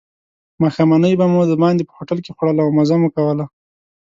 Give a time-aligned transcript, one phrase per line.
[0.61, 3.45] ماښامنۍ به مو دباندې په هوټل کې خوړله او مزه مو کوله.